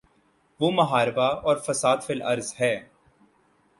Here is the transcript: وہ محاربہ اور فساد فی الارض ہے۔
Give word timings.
وہ 0.59 0.71
محاربہ 0.71 1.27
اور 1.43 1.57
فساد 1.57 1.97
فی 2.05 2.13
الارض 2.13 2.53
ہے۔ 2.59 2.75